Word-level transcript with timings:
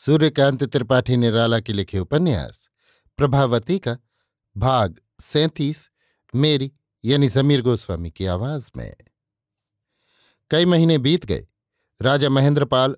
सूर्यकांत 0.00 0.64
त्रिपाठी 0.64 1.16
निराला 1.16 1.60
के 1.60 1.72
लिखे 1.72 1.98
उपन्यास, 1.98 2.70
प्रभावती 3.16 3.78
का 3.78 3.96
भाग 4.56 5.00
सैतीस, 5.20 5.90
मेरी 6.34 6.72
यानी 7.04 7.28
समीर 7.28 7.62
गोस्वामी 7.62 8.10
की 8.10 8.26
आवाज़ 8.26 8.70
में। 8.76 8.96
कई 10.50 10.64
महीने 10.64 10.98
बीत 10.98 11.26
गए। 11.26 11.46
राजा 12.02 12.28
महेंद्रपाल 12.28 12.96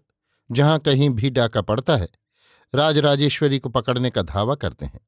जहाँ 0.53 0.79
कहीं 0.79 1.11
भी 1.11 1.31
डाका 1.31 1.61
पड़ता 1.61 1.97
है, 1.97 2.09
राज 2.75 2.99
राजेश्वरी 2.99 3.59
को 3.59 3.69
पकड़ने 3.69 4.11
का 4.11 4.23
धावा 4.23 4.55
करते 4.55 4.87
हैं। 4.87 5.01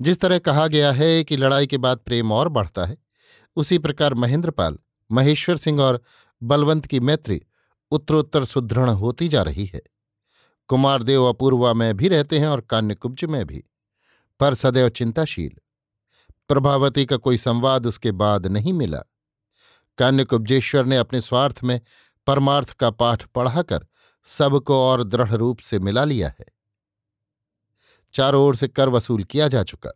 जिस 0.00 0.20
तरह 0.20 0.38
कहा 0.38 0.66
गया 0.66 0.92
है 0.92 1.24
कि 1.24 1.36
लड़ाई 1.36 1.66
के 1.66 1.78
बाद 1.78 1.98
प्रेम 1.98 2.32
और 2.32 2.48
बढ़ता 2.48 2.84
है, 2.84 2.96
उसी 3.56 3.78
प्रकार 3.78 4.14
महेंद्रपाल, 4.14 4.78
महेश्वर 5.12 5.56
सिंह 5.56 5.80
और 5.80 6.02
बलवंत 6.42 6.86
की 6.86 7.00
मैत्री 7.00 7.42
उत्तरोत्तर 7.90 8.44
सुदृढ़ 8.44 8.90
होती 8.90 9.28
जा 9.28 9.42
रही 9.42 9.66
है। 9.66 9.82
कुमारदेव 10.68 11.24
अपूर्वा 11.24 11.72
में 11.72 11.96
भी 11.96 12.08
रहते 12.08 12.38
हैं 12.38 12.48
और 12.48 12.60
कान्यकुब्ज 12.60 13.24
में 13.24 13.46
भी। 13.46 13.64
पर 14.40 14.54
सदैव 14.54 14.88
चिंताशील। 14.88 15.50
प्रभावती 16.48 17.06
का 17.06 17.16
कोई 17.16 17.36
संवाद 17.36 17.86
उसके 17.86 18.12
बाद 18.12 18.46
नहीं 18.46 18.72
मिला। 18.72 19.02
कान्यकुब्जेश्वर 19.98 20.84
ने 20.84 20.96
अपने 20.96 21.20
स्वार्थ 21.20 21.64
में 21.64 21.80
परमार्थ 22.26 22.70
का 22.70 22.90
पाठ 22.90 23.26
पढ़ाकर 23.26 23.86
सबको 24.24 24.76
और 24.76 25.04
दृढ़ 25.04 25.34
रूप 25.34 25.58
से 25.58 25.78
मिला 25.78 26.04
लिया 26.04 26.28
है। 26.28 26.46
चारों 28.14 28.44
ओर 28.44 28.56
से 28.56 28.68
कर 28.68 28.88
वसूल 28.88 29.24
किया 29.24 29.48
जा 29.48 29.62
चुका। 29.62 29.90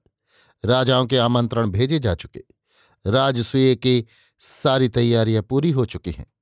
राजाओं 0.65 1.06
के 1.06 1.19
आमंत्रण 1.19 1.70
भेजे 1.70 1.98
जा 1.98 2.15
चुके। 2.15 2.45
राजसूय 3.06 3.75
की 3.75 4.06
सारी 4.41 4.89
तैयारियाँ 4.89 5.43
पूरी 5.43 5.70
हो 5.70 5.84
चुकी 5.84 6.11
हैं। 6.11 6.33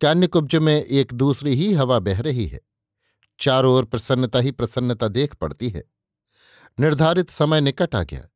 कान्यकुब्ज 0.00 0.56
में 0.56 0.84
एक 0.84 1.12
दूसरी 1.12 1.54
ही 1.54 1.72
हवा 1.72 1.98
बह 1.98 2.20
रही 2.20 2.46
है। 2.46 2.60
चारों 3.40 3.74
ओर 3.74 3.84
प्रसन्नता 3.84 4.38
ही 4.38 4.50
प्रसन्नता 4.50 5.08
देख 5.08 5.34
पड़ती 5.34 5.68
है। 5.68 5.84
निर्धारित 6.80 7.30
समय 7.30 7.60
निकट 7.60 7.94
आ 7.94 8.02
गया। 8.02 8.28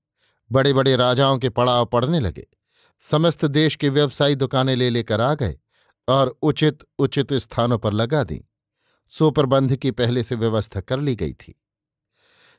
बड़े 0.50 0.72
बड़े 0.72 0.96
राजाओं 0.96 1.38
के 1.38 1.48
पड़ाव 1.48 1.84
पड़ने 1.86 2.20
लगे। 2.20 2.46
समस्त 3.02 3.44
देश 3.44 3.76
के 3.76 3.88
व्यवसायी 3.88 4.34
दुकानें 4.34 4.76
ले 4.76 4.90
लेकर 4.90 5.20
आ 5.20 5.34
गए 5.34 5.58
और 6.08 6.38
उचित 6.42 6.84
उचित 6.98 7.34
स्थानों 7.34 7.78
पर 7.78 7.92
लगा 7.92 8.22
दी। 8.24 8.44
सुप्रबंध 9.10 9.76
की 9.76 9.90
पहले 9.90 10.22
से 10.22 10.34
व्यवस्था 10.34 10.80
कर 10.80 11.00
ली 11.00 11.16
गई 11.16 11.32
थी। 11.32 11.54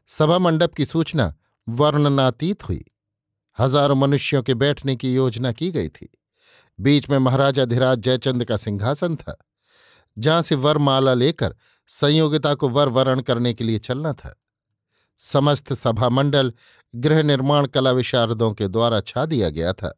सभा 0.08 0.38
मंडप 0.38 0.74
की 0.74 0.86
सूचना 0.86 1.34
वर्णनातीत 1.70 2.64
हुई। 2.64 2.86
हज़ारों 3.60 3.96
मनुष्यों 3.96 4.44
के 4.44 4.54
बैठने 4.54 4.96
की 4.96 5.14
योजना 5.16 5.52
की 5.52 5.72
गई 5.72 5.88
थी। 5.88 6.10
बीच 6.80 7.10
में 7.10 7.18
महाराजा 7.20 7.66
धीराज 7.66 8.00
जयचंद 8.00 8.46
का 8.46 8.58
सिंहासन 8.58 9.16
था। 9.16 9.38
जहाँ 10.18 10.42
से 10.42 10.56
वरमाला 10.56 11.14
लेकर 11.14 11.56
संयोगिता 11.92 12.54
को 12.54 12.70
वर 12.70 12.90
वरण 12.90 13.22
करने 13.22 13.54
के 13.54 13.64
लिए 13.64 13.80
चलना 13.80 14.14
था। 14.14 14.36
समस्त 15.18 15.74
सभा 15.74 16.10
मंडल 16.10 16.54
गृह 16.96 17.24
निर्माण 17.24 17.68
कला 17.68 17.92
विशारदों 17.92 18.54
के 18.54 18.68
द्वारा 18.68 19.00
छा 19.02 19.26
दिया 19.26 19.50
गया 19.50 19.74
था, 19.74 19.94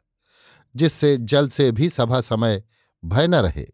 जिससे 0.75 1.17
जल 1.17 1.47
से 1.47 1.71
भी 1.71 1.89
सभा 1.89 2.21
समय 2.21 2.63
भय 3.05 3.27
न 3.27 3.35
रहे। 3.35 3.67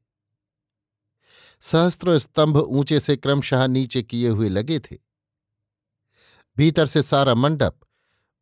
सहस्त्रों 1.62 2.18
स्तंभ 2.18 2.58
ऊँचे 2.58 3.00
से 3.00 3.18
क्रमशः 3.18 3.68
नीचे 3.68 4.04
किए 4.04 4.30
हुए 4.30 4.50
लगे 4.50 4.80
थे। 4.80 4.98
भीतर 6.58 6.86
से 6.86 7.04
सारा 7.04 7.36
मंडप 7.36 7.80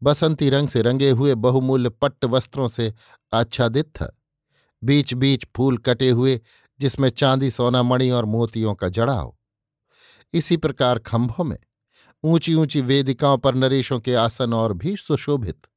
बसंती 0.03 0.49
रंग 0.49 0.69
से 0.69 0.81
रंगे 0.81 1.09
हुए 1.09 1.35
बहुमूल्य 1.35 1.89
पट्ट 1.89 2.25
वस्त्रों 2.25 2.67
से 2.67 2.93
आच्छादित 3.33 3.85
था। 3.85 4.21
बीच 4.83 5.13
बीच 5.13 5.45
फूल 5.55 5.77
कटे 5.77 6.09
हुए 6.09 6.41
जिसमें 6.79 7.09
चांदी 7.09 7.51
सोना 7.51 7.83
मणि 7.83 8.09
और 8.09 8.25
मोतियों 8.25 8.75
का 8.75 8.89
जड़ाव। 8.89 9.37
इसी 10.35 10.57
प्रकार 10.57 10.99
खंभों 10.99 11.43
में 11.43 11.57
ऊँची 12.23 12.53
ऊँची 12.53 12.81
वेदिकाओं 12.81 13.37
पर 13.37 13.55
नरेशों 13.55 13.99
के 13.99 14.15
आसन 14.15 14.53
और 14.53 14.73
भी 14.73 14.95
सुशोभित। 14.97 15.67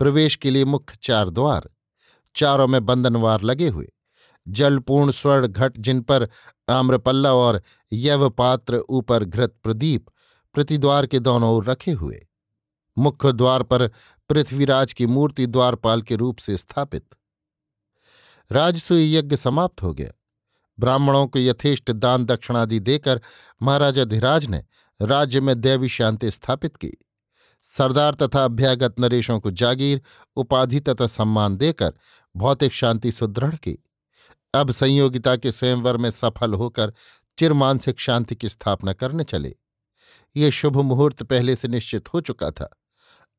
प्रवेश 0.00 0.36
के 0.36 0.50
लिए 0.50 0.64
मुख्य 0.64 0.98
चार 1.02 1.30
द्वार, 1.30 1.68
चारों 2.36 2.66
में 2.68 2.84
बंधनवार 2.86 3.42
लगे 3.42 3.68
हुए, 3.68 3.92
जलपूर्ण 4.48 5.10
स्वर्ण 5.10 5.46
घट 5.46 5.78
जिन 5.78 6.00
पर 6.00 6.28
आम्रपल्ला 6.68 7.32
और 7.34 7.62
यव 7.92 8.28
पात्र 8.30 8.82
ऊपर 8.90 9.24
घृत 9.24 9.54
प्रदीप 9.62 10.06
प्रतिद्वार 10.54 11.06
के 11.06 11.18
दोनों 11.18 11.50
ओर 11.50 11.64
रखे 11.64 11.90
हुए, 11.92 12.26
मुख्य 12.98 13.32
द्वार 13.32 13.62
पर 13.62 13.86
पृथ्वीराज 14.30 14.92
की 14.92 15.06
मूर्ति 15.06 15.46
द्वारपाल 15.46 16.02
के 16.02 16.16
रूप 16.16 16.38
से 16.38 16.56
स्थापित। 16.56 17.04
राजसूय 18.50 19.16
यज्ञ 19.16 19.36
समाप्त 19.36 19.82
हो 19.82 19.92
गया। 19.94 20.12
ब्राह्मणों 20.80 21.26
को 21.26 21.38
यथेष्ट 21.38 21.90
दान 21.90 22.24
दक्षिणादि 22.24 22.80
देकर 22.80 23.20
महाराजा 23.62 24.04
धीराज 24.04 24.46
ने 24.46 24.64
राज्य 25.02 25.40
में 25.40 25.60
दैवी 25.60 25.88
शांति 25.88 26.30
स्थापित 26.30 26.76
की। 26.76 26.92
सरदार 27.62 28.14
तथा 28.14 28.44
अभ्यागत 28.44 29.00
नरेशों 29.00 29.40
को 29.40 29.50
जागीर, 29.50 30.02
उपाधि 30.36 30.80
तथा 30.80 31.06
सम्मान 31.06 31.56
देकर 31.56 31.92
भौतिक 32.36 32.72
शांति 32.72 33.12
सुदृढ़ 33.12 33.54
की। 33.54 33.84
अब 34.54 34.70
संयोगिता 34.70 35.36
के 35.36 35.52
स्वयंवर 35.52 35.96
में 35.96 36.10
सफल 36.10 36.54
होकर 36.54 36.92
चिरमानसिक 37.38 38.00
शांति 38.00 38.34
की 38.34 38.48
स्थापना 38.48 38.92
करने 38.92 39.24
चले। 39.24 39.56
ये 40.36 40.50
शुभ 40.50 40.76
मुहूर्त 40.76 41.22
पहले 41.22 41.56
से 41.56 41.68
निश्चित 41.68 42.14
हो 42.14 42.20
चुका 42.20 42.50
था। 42.50 42.70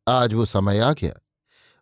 आज 0.07 0.33
वो 0.33 0.45
समय 0.45 0.79
आ 0.79 0.93
गया। 0.93 1.13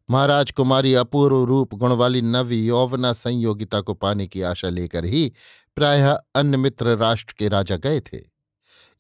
महाराज 0.10 0.52
कुमारी 0.52 0.94
अपूर्व 0.94 1.44
रूप 1.44 1.74
गुण 1.76 1.92
वाली 1.92 2.22
नव 2.22 2.52
यौवना 2.52 3.14
संयोगिता 3.14 3.82
को 3.82 3.94
पाने 3.94 4.28
की 4.28 4.42
आशा 4.42 4.70
लेकर 4.70 5.06
ही 5.06 5.32
प्रायः 5.76 6.12
अन्य 6.36 6.58
मित्र 6.58 6.96
राष्ट्र 6.98 7.36
के 7.40 7.48
राजा 7.48 7.76
गए 7.76 8.00
थे। 8.00 8.20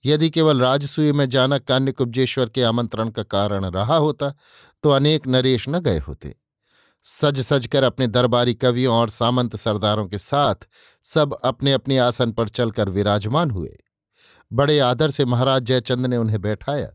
यदि 0.05 0.29
केवल 0.29 0.59
राजसूय 0.61 1.11
में 1.11 1.27
जाना 1.29 1.57
कान्यकुब्जेश्वर 1.57 2.49
के 2.49 2.63
आमंत्रण 2.63 3.09
का 3.09 3.23
कारण 3.23 3.65
रहा 3.65 3.95
होता 3.97 4.33
तो 4.83 4.89
अनेक 4.89 5.27
नरेश 5.27 5.65
न 5.69 5.79
गए 5.79 5.99
होते। 5.99 6.35
सज 7.05 7.39
सज 7.39 7.67
कर 7.67 7.83
अपने 7.83 8.07
दरबारी 8.07 8.53
कवियों 8.53 8.95
और 8.95 9.09
सामंत 9.09 9.55
सरदारों 9.55 10.07
के 10.07 10.17
साथ 10.17 10.67
सब 11.03 11.33
अपने 11.43 11.73
अपने 11.73 11.97
आसन 11.97 12.31
पर 12.31 12.49
चलकर 12.49 12.89
विराजमान 12.89 13.51
हुए। 13.51 13.77
बड़े 14.51 14.79
आदर 14.79 15.09
से 15.09 15.25
महाराज 15.25 15.63
जयचंद 15.63 16.05
ने 16.05 16.17
उन्हें 16.17 16.41
बैठाया। 16.41 16.89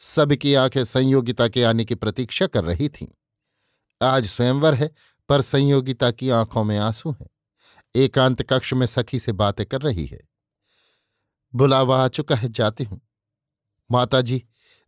सबकी 0.00 0.54
आँखें 0.54 0.82
संयोगिता 0.84 1.48
के 1.48 1.64
आने 1.64 1.84
की 1.84 1.94
प्रतीक्षा 1.94 2.46
कर 2.46 2.64
रही 2.64 2.88
थीं। 2.88 3.06
आज 4.02 4.26
स्वयंवर 4.26 4.74
है, 4.74 4.90
पर 5.28 5.40
संयोगिता 5.40 6.10
की 6.10 6.30
आँखों 6.30 6.64
में 6.64 6.78
आँसू 6.78 7.10
हैं। 7.10 7.30
एकांत 7.94 8.42
कक्ष 8.42 8.72
में 8.72 8.86
सखी 8.86 9.18
से 9.18 9.32
बातें 9.32 9.66
कर 9.66 9.80
रही 9.80 10.06
है। 10.06 10.20
बुलावा 11.54 12.04
आ 12.04 12.08
चुका 12.08 12.34
है, 12.34 12.48
जाती 12.48 12.84
हूँ। 12.84 13.00
माताजी, 13.90 14.44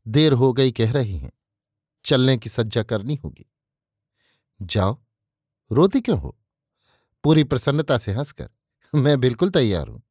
देर 0.09 0.33
हो 0.33 0.53
गई 0.53 0.73
कह 0.73 0.93
रही 0.93 1.19
हैं। 1.19 1.33
चलने 2.05 2.39
की 2.39 2.49
सज्जा 2.49 2.83
करनी 2.83 3.15
होगी। 3.15 3.53
जाओ। 4.63 5.03
रोती 5.73 6.01
क्यों 6.01 6.21
हो? 6.21 6.39
पूरी 7.25 7.45
प्रसन्नता 7.45 7.99
से 7.99 8.13
हंसकर। 8.13 8.51
मैं 8.95 9.21
बिल्कुल 9.21 9.51
तैयार 9.51 9.89
हूँ। 9.89 10.03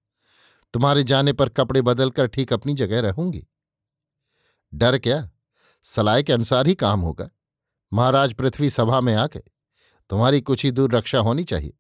तुम्हारे 0.74 1.04
जाने 1.04 1.34
पर 1.34 1.50
कपड़े 1.50 1.82
बदलकर 1.82 2.28
ठीक 2.28 2.54
अपनी 2.54 2.74
जगह 2.74 3.00
रहूँगी। 3.00 3.48
डर 4.74 4.98
क्या? 4.98 5.32
सलाह 5.84 6.22
के 6.22 6.34
अनुसार 6.34 6.68
ही 6.68 6.76
काम 6.76 7.02
होगा। 7.02 7.30
महाराज 7.94 8.34
पृथ्वी 8.34 8.70
सभा 8.70 9.02
में 9.02 9.16
आ 9.16 9.28
गए 9.28 9.44
तुम्हारी 10.10 10.42
कुछ 10.42 10.66
ही 10.66 10.72
दूर 10.72 10.96
रक्षा 10.96 11.20
होनी 11.20 11.44
चाहिए। 11.44 11.74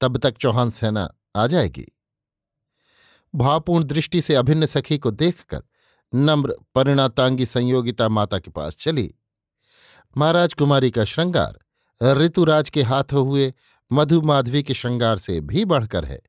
तब 0.00 0.16
तक 0.16 0.36
चौहान 0.38 0.70
सेना 0.70 1.14
आ 1.36 1.46
जाएगी। 1.46 1.86
भावपूर्ण 3.34 3.84
दृष्टि 3.84 4.20
से 4.20 4.34
अभिन्न 4.34 4.66
सखी 4.66 4.98
को 4.98 5.10
देखकर 5.10 5.62
नम्र, 6.14 6.54
परिणातांगी 6.74 7.46
संयोगिता 7.46 8.08
माता 8.08 8.38
के 8.38 8.50
पास 8.50 8.76
चली। 8.76 9.14
महाराज 10.16 10.54
कुमारी 10.54 10.90
का 10.90 11.04
श्रृंगार 11.04 11.58
ऋतुराज 12.02 12.70
के 12.70 12.82
हाथों 12.82 13.26
हुए 13.26 13.54
मधु 13.92 14.20
माधवी 14.22 14.62
के 14.62 14.74
श्रृंगार 14.74 15.18
से 15.18 15.40
भी 15.40 15.64
बढ़कर 15.64 16.04
है। 16.04 16.20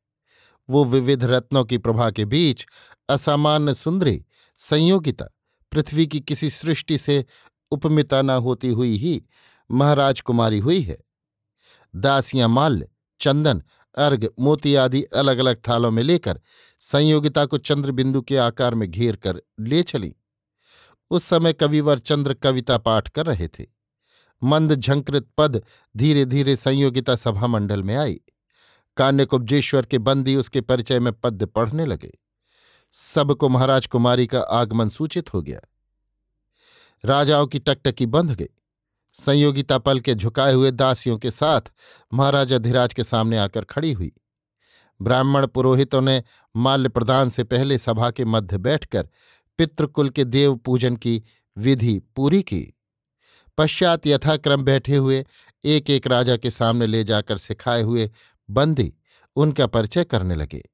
वो 0.69 0.85
विविध 0.85 1.23
रत्नों 1.23 1.65
की 1.65 1.77
प्रभा 1.77 2.11
के 2.11 2.25
बीच 2.25 2.65
असामान्य 3.09 3.73
सुंदरी 3.73 4.25
संयोगिता 4.57 5.25
पृथ्वी 5.71 6.07
की 6.07 6.19
किसी 6.19 6.49
सृष्टि 6.49 6.97
से 6.97 7.25
उपमिता 7.71 8.21
न 8.21 8.29
होती 8.29 8.69
हुई 8.69 8.95
ही 8.97 9.23
महाराज 9.71 10.21
कुमारी 10.21 10.59
हुई 10.59 10.81
है। 10.81 10.97
दासियाँ 11.95 12.49
माल्य, 12.49 12.87
चंदन, 13.19 13.63
अर्घ, 13.97 14.27
मोती 14.39 14.75
आदि 14.75 15.03
अलग 15.03 15.37
अलग 15.37 15.57
थालों 15.67 15.91
में 15.91 16.03
लेकर 16.03 16.41
संयोगिता 16.79 17.45
को 17.45 17.57
चंद्र 17.57 17.91
बिंदु 17.91 18.21
के 18.21 18.37
आकार 18.37 18.73
में 18.73 18.91
घेर 18.91 19.15
कर 19.15 19.41
ले 19.59 19.83
चली। 19.83 20.15
उस 21.09 21.23
समय 21.23 21.53
कविवर 21.53 21.99
चंद्र 21.99 22.33
कविता 22.33 22.77
पाठ 22.77 23.09
कर 23.09 23.25
रहे 23.25 23.47
थे। 23.47 23.65
मंद 24.43 24.75
झंकृत 24.75 25.27
पद 25.37 25.63
धीरे 25.97 26.25
धीरे 26.25 26.55
संयोगिता 26.55 27.15
सभा 27.15 27.47
मंडल 27.47 27.83
में 27.83 27.95
आई। 27.95 28.21
कान्यकुब्जेश्वर 28.97 29.85
के 29.85 29.97
बंदी 29.97 30.35
उसके 30.35 30.61
परिचय 30.61 30.99
में 30.99 31.13
पद्य 31.13 31.45
पढ़ने 31.45 31.85
लगे। 31.85 32.17
सबको 32.91 33.49
महाराज 33.49 33.87
कुमारी 33.87 34.27
का 34.27 34.39
आगमन 34.39 34.89
सूचित 34.89 35.33
हो 35.33 35.41
गया। 35.41 35.59
राजाओं 37.05 37.47
की 37.47 37.59
टकटकी 37.59 38.05
बंध 38.05 38.31
गई। 38.31 38.49
संयोगिता 39.13 39.77
पल 39.77 39.99
के 39.99 40.15
झुकाए 40.15 40.53
हुए 40.53 40.71
दासियों 40.71 41.17
के 41.17 41.31
साथ 41.31 41.61
महाराज 42.13 42.53
अधिराज 42.53 42.93
के 42.93 43.03
सामने 43.03 43.37
आकर 43.37 43.63
खड़ी 43.63 43.91
हुई। 43.93 44.11
ब्राह्मण 45.01 45.47
पुरोहितों 45.47 46.01
ने 46.01 46.23
माल्य 46.55 46.89
प्रदान 46.89 47.29
से 47.29 47.43
पहले 47.43 47.77
सभा 47.77 48.11
के 48.11 48.25
मध्य 48.25 48.57
बैठकर 48.57 49.09
पितृकुल 49.57 50.09
के 50.09 50.25
देव 50.25 50.55
पूजन 50.55 50.95
की 50.95 51.23
विधि 51.57 52.01
पूरी 52.15 52.41
की। 52.41 52.77
पश्चात 53.57 54.07
यथाक्रम 54.07 54.63
बैठे 54.63 54.95
हुए 54.95 55.25
एक 55.65 55.89
एक 55.89 56.07
राजा 56.07 56.37
के 56.37 56.49
सामने 56.49 56.87
ले 56.87 57.03
जाकर 57.03 57.37
सिखाए 57.37 57.81
हुए 57.81 58.11
बंदी 58.49 58.93
उनका 59.35 59.67
परिचय 59.67 60.03
करने 60.03 60.35
लगे। 60.35 60.69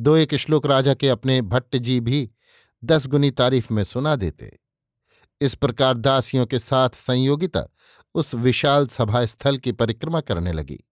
दो 0.00 0.16
एक 0.16 0.34
श्लोक 0.34 0.66
राजा 0.66 0.94
के 0.94 1.08
अपने 1.08 1.42
भट्ट 1.42 1.76
जी 1.76 2.00
भी 2.00 2.30
दस 2.84 3.06
गुनी 3.06 3.30
तारीफ़ 3.30 3.72
में 3.72 3.84
सुना 3.84 4.16
देते। 4.16 4.58
इस 5.40 5.54
प्रकार 5.54 5.94
दासियों 5.94 6.46
के 6.46 6.58
साथ 6.58 6.90
संयोगिता 6.90 7.68
उस 8.14 8.34
विशाल 8.34 8.86
सभा 8.86 9.26
स्थल 9.26 9.58
की 9.58 9.72
परिक्रमा 9.72 10.20
करने 10.20 10.52
लगी। 10.52 10.84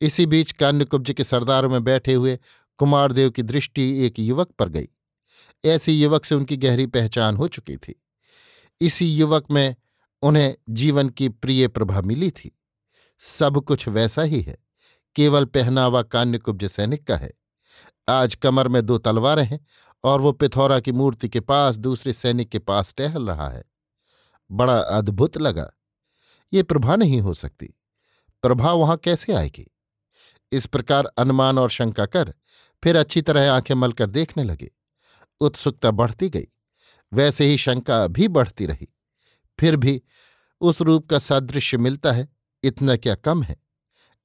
इसी 0.00 0.26
बीच 0.26 0.52
कान्यकुब्ज 0.52 1.10
के 1.10 1.24
सरदारों 1.24 1.70
में 1.70 1.84
बैठे 1.84 2.14
हुए 2.14 2.38
कुमारदेव 2.78 3.30
की 3.30 3.42
दृष्टि 3.42 4.06
एक 4.06 4.18
युवक 4.18 4.48
पर 4.48 4.68
गई। 4.68 4.88
ऐसी 5.64 6.02
युवक 6.02 6.24
से 6.24 6.34
उनकी 6.34 6.56
गहरी 6.56 6.86
पहचान 6.86 7.36
हो 7.36 7.48
चुकी 7.48 7.76
थी। 7.76 8.02
इसी 8.80 9.16
युवक 9.16 9.50
में 9.50 9.76
उन्हें 10.22 10.54
जीवन 10.70 11.08
की 11.08 11.28
प्रिय 11.28 11.68
प्रभा 11.68 12.00
मिली 12.00 12.30
थी। 12.30 12.58
सब 13.18 13.60
कुछ 13.60 13.88
वैसा 13.88 14.22
ही 14.22 14.40
है। 14.40 14.58
केवल 15.14 15.44
पहनावा 15.44 16.02
कान्यकुब्ज 16.02 16.64
सैनिक 16.64 17.06
का 17.06 17.16
है। 17.16 17.32
आज 18.08 18.34
कमर 18.34 18.68
में 18.68 18.86
दो 18.86 18.98
तलवारें 18.98 19.44
हैं 19.44 19.66
और 20.04 20.20
वो 20.20 20.32
पिथौरा 20.32 20.80
की 20.80 20.92
मूर्ति 20.92 21.28
के 21.28 21.40
पास 21.40 21.76
दूसरे 21.76 22.12
सैनिक 22.12 22.48
के 22.48 22.58
पास 22.58 22.94
टहल 22.98 23.26
रहा 23.26 23.48
है। 23.48 23.64
बड़ा 24.50 24.78
अद्भुत 24.78 25.38
लगा। 25.38 25.70
ये 26.52 26.62
प्रभा 26.62 26.96
नहीं 26.96 27.20
हो 27.20 27.34
सकती। 27.34 27.74
प्रभा 28.42 28.72
वहाँ 28.72 28.96
कैसे 28.96 29.32
आएगी? 29.32 29.70
इस 30.52 30.66
प्रकार 30.66 31.04
अनुमान 31.04 31.58
और 31.58 31.70
शंका 31.70 32.06
कर 32.06 32.34
फिर 32.84 32.96
अच्छी 32.96 33.22
तरह 33.22 33.52
आँखें 33.52 33.74
मलकर 33.74 34.10
देखने 34.10 34.44
लगे। 34.44 34.70
उत्सुकता 35.40 35.90
बढ़ती 35.90 36.28
गई। 36.28 36.46
वैसे 37.12 37.46
ही 37.46 37.56
शंका 37.56 38.06
भी 38.06 38.28
बढ़ती 38.28 38.66
रही। 38.66 38.94
फिर 39.60 39.76
भी 39.76 40.02
उस 40.60 40.80
रूप 40.80 41.10
का 41.10 41.18
सादृश्य 41.18 41.76
मिलता 41.76 42.12
है, 42.12 42.28
इतना 42.62 42.96
क्या 42.96 43.14
कम 43.14 43.42
है? 43.42 43.56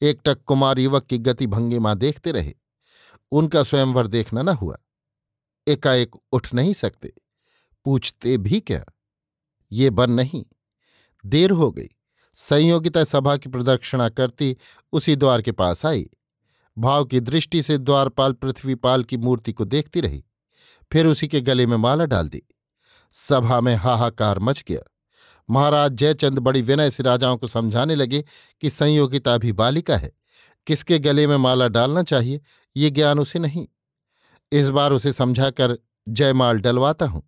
एकटक 0.02 0.44
कुमार 0.44 0.80
युवक 0.80 1.06
की 1.06 1.18
गति 1.18 1.48
भंगिमा 1.48 1.94
देखते 1.94 2.32
रहे। 2.32 2.54
उनका 3.32 3.64
स्वयंवर 3.64 4.08
देखना 4.08 4.42
न 4.42 4.50
हुआ। 4.50 4.78
एकाएक 5.68 6.12
उठ 6.32 6.54
नहीं 6.54 6.74
सकते। 6.74 7.14
पूछते 7.86 8.38
भी 8.38 8.60
क्या? 8.60 8.84
ये 9.72 9.90
बन 9.90 10.12
नहीं। 10.12 10.46
देर 11.26 11.52
हो 11.52 11.72
गई। 11.72 11.88
संयोगिता 12.36 13.04
सभा 13.04 13.38
की 13.38 13.50
प्रदक्षिणा 13.50 14.10
करती 14.10 14.58
उसी 14.94 15.16
द्वार 15.16 15.42
के 15.42 15.52
पास 15.52 15.86
आई। 15.86 16.10
भाव 16.78 17.06
की 17.06 17.20
दृष्टि 17.20 17.62
से 17.62 17.78
द्वारपाल 17.78 18.34
पृथ्वीपाल 18.34 19.04
की 19.04 19.18
मूर्ति 19.18 19.54
को 19.54 19.66
देखती 19.66 20.02
रही। 20.02 20.26
फिर 20.92 21.06
उसी 21.06 21.28
के 21.28 21.42
गले 21.42 21.66
में 21.66 21.78
माला 21.78 22.06
डाल 22.06 22.30
दी। 22.30 22.44
सभा 23.14 23.62
में 23.62 23.76
हाहाकार 23.76 24.40
मच 24.40 24.64
गया। 24.68 24.92
महाराज 25.50 25.92
जयचंद 25.92 26.40
बड़ी 26.40 26.62
विनय 26.62 26.92
से 26.92 27.04
राजाओं 27.04 27.38
को 27.38 27.48
समझाने 27.48 27.96
लगे 27.96 28.26
कि 28.62 28.70
संयोगिता 28.70 29.38
भी 29.38 29.52
बालिका 29.52 29.98
है। 29.98 30.12
किसके 30.68 31.00
गले 31.00 31.28
में 31.28 31.38
माला 31.38 31.68
डालना 31.68 32.04
चाहिए, 32.04 32.42
ये 32.76 32.90
ज्ञान 32.90 33.20
उसे 33.20 33.40
नहीं। 33.40 33.68
इस 34.52 34.70
बार 34.70 34.92
उसे 34.92 35.12
समझाकर 35.14 35.78
जयमाल 36.10 36.60
डलवाता 36.60 37.06
हूँ। 37.06 37.24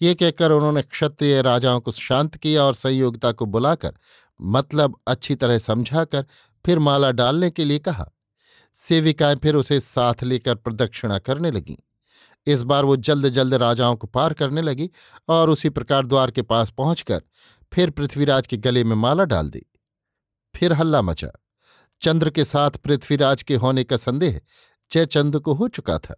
ये 0.00 0.14
कहकर 0.14 0.50
उन्होंने 0.50 0.82
क्षत्रिय 0.82 1.42
राजाओं 1.42 1.80
को 1.80 1.92
शांत 1.92 2.36
किया 2.36 2.62
और 2.62 2.74
संयोगिता 2.74 3.32
को 3.32 3.46
बुलाकर 3.46 3.94
मतलब 4.40 4.98
अच्छी 5.06 5.34
तरह 5.34 5.58
समझाकर, 5.58 6.24
फिर 6.64 6.78
माला 6.78 7.10
डालने 7.10 7.50
के 7.50 7.64
लिए 7.64 7.78
कहा। 7.78 8.10
सेविकाएँ 8.72 9.36
फिर 9.36 9.54
उसे 9.54 9.80
साथ 9.80 10.22
लेकर 10.22 10.54
प्रदक्षिणा 10.54 11.18
करने 11.18 11.50
लगीं। 11.50 11.76
इस 12.46 12.62
बार 12.62 12.84
वो 12.84 12.96
जल्द 12.96 13.28
जल्द 13.28 13.54
राजाओं 13.54 13.96
को 13.96 14.06
पार 14.06 14.32
करने 14.32 14.62
लगी 14.62 14.90
और 15.28 15.50
उसी 15.50 15.68
प्रकार 15.68 16.06
द्वार 16.06 16.30
के 16.30 16.42
पास 16.42 16.70
पहुंचकर 16.70 17.22
फिर 17.72 17.90
पृथ्वीराज 17.90 18.46
के 18.46 18.56
गले 18.56 18.84
में 18.84 18.96
माला 18.96 19.24
डाल 19.24 19.50
दी। 19.50 19.62
फिर 20.54 20.72
हल्ला 20.72 21.02
मचा। 21.02 21.28
चंद्र 22.02 22.30
के 22.30 22.44
साथ 22.44 22.70
पृथ्वीराज 22.70 23.42
के 23.42 23.54
होने 23.54 23.84
का 23.84 23.96
संदेह 23.96 24.40
जयचंद 24.90 25.38
को 25.38 25.54
हो 25.54 25.68
चुका 25.68 25.98
था। 25.98 26.14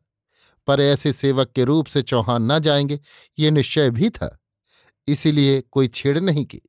पर 0.67 0.81
ऐसे 0.81 1.13
सेवक 1.13 1.51
के 1.51 1.65
रूप 1.65 1.87
से 1.87 2.03
चौहान 2.03 2.53
न 2.53 2.59
जाएँगे, 2.59 3.01
ये 3.39 3.51
निश्चय 3.51 3.91
भी 3.91 4.11
था। 4.11 4.39
इसीलिए 5.09 5.61
कोई 5.61 5.89
छेड़ 5.89 6.21
नहीं 6.21 6.47
की। 6.47 6.61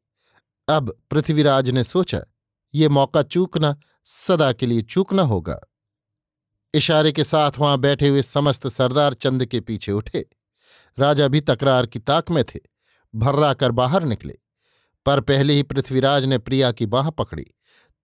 अब 0.68 0.98
पृथ्वीराज 1.12 1.70
ने 1.70 1.84
सोचा, 1.84 2.22
ये 2.74 2.90
मौका 2.90 3.24
चूकना 3.24 3.78
सदा 4.04 4.52
के 4.52 4.66
लिए 4.66 4.82
चूकना 4.82 5.22
होगा। 5.22 5.60
इशारे 6.74 7.12
के 7.12 7.24
साथ 7.24 7.52
वहाँ 7.60 7.78
बैठे 7.78 8.08
हुए 8.08 8.22
समस्त 8.22 8.68
सरदार 8.68 9.14
चंद 9.14 9.46
के 9.46 9.60
पीछे 9.60 9.92
उठे। 9.92 10.26
राजा 11.00 11.28
भी 11.28 11.42
तकरार 11.42 11.86
की 11.86 12.00
ताक 12.00 12.32
में 12.32 12.44
थे, 12.44 12.60
भर्रा 13.16 13.54
कर 13.54 13.72
बाहर 13.72 14.04
निकले। 14.04 14.38
पर 15.06 15.20
पहले 15.20 15.54
ही 15.54 15.64
पृथ्वीराज 15.64 16.26
ने 16.26 16.38
प्रिया 16.38 16.72
की 16.72 16.86
बाह 16.86 17.10
पकड़ी। 17.10 17.46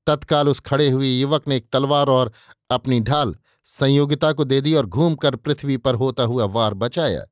तत्काल 0.07 0.49
उस 0.49 0.59
खड़े 0.59 0.89
हुए 0.89 1.07
युवक 1.07 1.47
ने 1.47 1.57
एक 1.57 1.69
तलवार 1.73 2.07
और 2.07 2.31
अपनी 2.71 2.99
ढाल 2.99 3.35
संयोगिता 3.67 4.31
को 4.31 4.43
दे 4.43 4.61
दी 4.61 4.73
और 4.73 4.85
घूमकर 4.85 5.35
पृथ्वी 5.35 5.77
पर 5.77 5.95
होता 5.95 6.23
हुआ 6.23 6.45
वार 6.45 6.73
बचाया। 6.73 7.25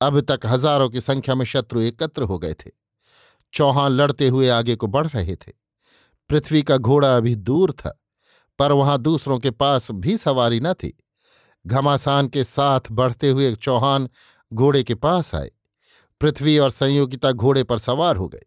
अब 0.00 0.20
तक 0.20 0.40
हज़ारों 0.46 0.88
की 0.90 1.00
संख्या 1.00 1.34
में 1.34 1.44
शत्रु 1.44 1.80
एकत्र 1.80 2.22
हो 2.22 2.38
गए 2.38 2.54
थे। 2.54 2.70
चौहान 3.52 3.92
लड़ते 3.92 4.28
हुए 4.28 4.48
आगे 4.48 4.76
को 4.76 4.86
बढ़ 4.86 5.06
रहे 5.06 5.36
थे। 5.36 5.52
पृथ्वी 6.30 6.62
का 6.62 6.76
घोड़ा 6.76 7.16
अभी 7.16 7.34
दूर 7.34 7.72
था, 7.72 7.98
पर 8.58 8.72
वहाँ 8.72 8.98
दूसरों 8.98 9.38
के 9.38 9.50
पास 9.50 9.90
भी 9.90 10.16
सवारी 10.16 10.60
न 10.60 10.72
थी। 10.72 10.92
घमासान 11.66 12.28
के 12.28 12.44
साथ 12.44 12.80
बढ़ते 12.90 13.30
हुए 13.30 13.54
चौहान 13.54 14.08
घोड़े 14.52 14.82
के 14.82 14.94
पास 14.94 15.34
आए। 15.34 15.50
पृथ्वी 16.20 16.58
और 16.58 16.70
संयोगिता 16.70 17.32
घोड़े 17.32 17.62
पर 17.64 17.78
सवार 17.78 18.16
हो 18.16 18.28
गए। 18.28 18.46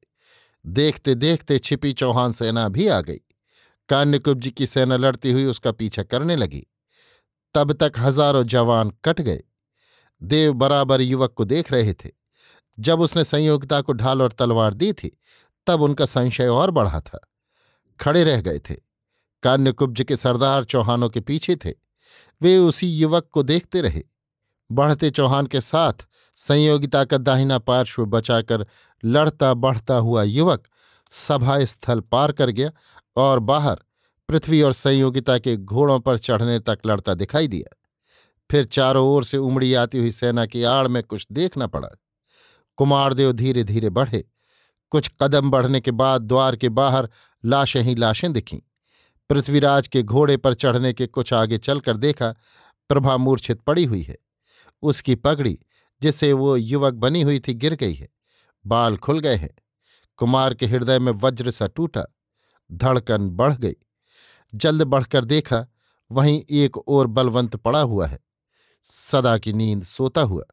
देखते 0.66 1.16
देखते 1.16 1.60
छिपी 1.60 1.94
चौहान 1.94 2.32
सेना 2.32 2.68
भी 2.70 2.88
आ 2.88 3.02
गई। 3.02 3.22
कान्यकुब्ज 3.90 4.48
की 4.48 4.66
सेना 4.66 4.98
लड़ती 4.98 5.32
हुई 5.32 5.46
उसका 5.46 5.72
पीछा 5.72 6.04
करने 6.04 6.36
लगी। 6.36 6.66
तब 7.56 7.74
तक 7.74 7.94
हज़ारों 7.98 8.44
जवान 8.44 8.92
कट 9.06 9.22
गए। 9.22 9.44
देव 10.24 10.54
बराबर 10.54 11.02
युवक 11.02 11.34
को 11.34 11.46
देख 11.46 11.72
रहे 11.72 11.94
थे। 11.94 12.10
जब 12.80 13.02
उसने 13.02 13.24
संयोगिता 13.24 13.82
को 13.82 13.94
ढाल 13.94 14.22
और 14.22 14.32
तलवार 14.32 14.74
दी 14.74 14.94
थी, 14.94 15.20
तब 15.68 15.82
उनका 15.82 16.06
संशय 16.06 16.48
और 16.48 16.72
बढ़ा 16.72 17.00
था। 17.00 17.20
खड़े 18.00 18.24
रह 18.24 18.42
गए 18.42 18.60
थे। 18.60 18.76
कान्यकुब्ज 19.44 20.02
के 20.02 20.16
सरदार 20.16 20.64
चौहानों 20.64 21.10
के 21.10 21.20
पीछे 21.20 21.56
थे। 21.56 21.74
वे 22.42 22.58
उसी 22.58 22.88
युवक 22.88 23.30
को 23.32 23.44
देखते 23.44 23.82
रहे। 23.82 24.04
बढ़ते 24.72 25.10
चौहान 25.10 25.48
के 25.48 25.62
साथ 25.62 25.94
संयोगिता 26.36 27.06
का 27.06 27.18
दाहिना 27.18 27.60
पार्श्व 27.60 28.06
बचाकर 28.06 28.66
लड़ता 29.06 29.54
बढ़ता 29.54 29.96
हुआ 29.96 30.24
युवक 30.24 30.68
सभा 31.12 31.66
स्थल 31.66 32.00
पार 32.00 32.32
कर 32.32 32.50
गया 32.50 32.72
और 33.16 33.40
बाहर 33.40 33.82
पृथ्वी 34.28 34.62
और 34.62 34.74
संयोगिता 34.74 35.38
के 35.38 35.58
घोड़ों 35.58 36.00
पर 36.00 36.18
चढ़ने 36.18 36.60
तक 36.60 36.80
लड़ता 36.86 37.14
दिखाई 37.14 37.48
दिया। 37.48 37.78
फिर 38.52 38.66
चारों 38.66 39.08
ओर 39.08 39.24
से 39.24 39.38
उमड़ी 39.38 39.74
आती 39.74 39.98
हुई 39.98 40.12
सेना 40.12 40.46
की 40.46 40.64
आड़ 40.64 40.88
में 40.88 41.04
कुछ 41.04 41.28
देखना 41.32 41.68
पड़ा। 41.68 41.90
कुमारदेव 42.76 43.32
धीरे 43.32 43.64
धीरे 43.64 43.90
बढ़े। 43.90 44.26
कुछ 44.90 45.12
कदम 45.22 45.52
बढ़ने 45.52 45.82
के 45.82 45.92
बाद 45.92 46.22
द्वार 46.22 46.56
के 46.56 46.70
बाहर 46.70 47.10
लाशें 47.46 47.82
ही 47.82 47.96
लाशें 47.96 48.34
दिखीं। 48.34 48.60
पृथ्वीराज 49.30 49.88
के 49.88 50.04
घोड़े 50.04 50.38
पर 50.38 50.54
चढ़ने 50.54 50.94
के 50.94 51.08
कुछ 51.08 51.34
आगे 51.34 51.58
चलकर 51.58 51.98
देखा, 51.98 52.36
प्रभा 52.90 53.18
मूर्छित 53.18 53.62
पड़ी 53.62 53.86
हुई 53.86 54.02
है। 54.02 54.18
उसकी 54.82 55.16
पगड़ी, 55.16 55.60
जिससे 56.02 56.34
वो 56.34 56.58
युवक 56.58 56.94
बनी 56.94 57.22
हुई 57.22 57.40
थी, 57.40 57.54
गिर 57.54 57.76
गई 57.76 57.94
है। 57.94 58.10
बाल 58.68 58.98
खुल 58.98 59.20
गए 59.20 59.36
हैं। 59.36 59.56
कुमार 60.18 60.54
के 60.54 60.66
हृदय 60.66 61.00
में 61.00 61.12
वज्र 61.12 61.52
सा 61.52 61.68
टूटा। 61.68 62.06
धड़कन 62.72 63.30
बढ़ 63.30 63.54
गई। 63.54 63.76
जल्द 64.56 64.82
बढ़कर 64.82 65.26
देखा, 65.26 65.68
वहीं 66.12 66.44
एक 66.50 66.78
और 66.78 67.08
बलवंत 67.08 67.56
पड़ा 67.56 67.82
हुआ 67.82 68.08
है। 68.08 68.20
सदा 68.84 69.38
की 69.38 69.54
नींद 69.54 69.84
सोता 69.84 70.22
हुआ, 70.22 70.44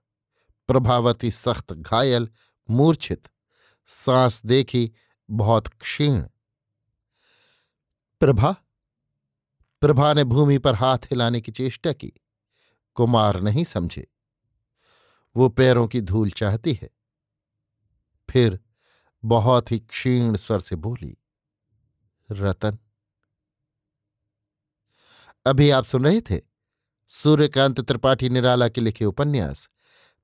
प्रभावती 0.69 1.31
सख्त 1.31 1.73
घायल, 1.73 2.29
मूर्छित, 2.71 3.29
सांस 3.87 4.47
देखी, 4.47 4.93
बहुत 5.31 5.69
क्षीण। 5.69 6.23
प्रभा? 8.21 8.57
प्रभा 9.81 10.13
ने 10.13 10.25
भूमि 10.25 10.59
पर 10.59 10.75
हाथ 10.75 10.99
हिलाने 10.99 11.41
की 11.41 11.53
चेष्टा 11.53 11.93
की। 11.93 12.13
कुमार 12.95 13.41
नहीं 13.41 13.65
समझे। 13.65 14.07
वो 15.37 15.49
पैरों 15.49 15.89
की 15.89 16.01
धूल 16.01 16.31
चाहती 16.31 16.79
है। 16.83 16.91
फिर 18.31 18.61
बहुत 19.25 19.73
ही 19.73 19.79
क्षीण 19.79 20.37
स्वर 20.37 20.61
से 20.61 20.77
बोली, 20.77 21.19
रतन 22.31 22.79
अभी 25.47 25.71
आप 25.71 25.85
सुन 25.85 26.05
रहे 26.05 26.21
थे 26.21 26.41
सूर्यकांत 27.09 27.81
त्रिपाठी 27.81 28.29
निराला 28.29 28.69
के 28.69 28.81
लिखे 28.81 29.05
उपन्यास, 29.05 29.69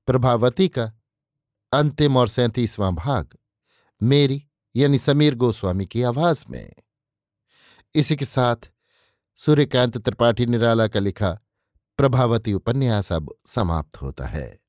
प्रभावती 0.07 0.67
का 0.67 0.91
अंतिम 1.71 2.17
और 2.17 2.27
सैंतीसवां 2.27 2.95
भाग, 2.95 3.37
मेरी 4.03 4.47
यानी 4.75 4.97
समीर 4.97 5.35
गोस्वामी 5.35 5.85
की 5.85 6.01
आवाज़ 6.01 6.45
में। 6.49 6.73
इसी 7.95 8.15
के 8.15 8.25
साथ 8.25 8.55
सूर्यकांत 9.35 9.97
त्रिपाठी 9.97 10.45
निराला 10.45 10.87
का 10.87 10.99
लिखा 10.99 11.39
प्रभावती 11.97 12.53
उपन्यास 12.53 13.11
अब 13.11 13.35
समाप्त 13.45 14.01
होता 14.01 14.25
है। 14.25 14.59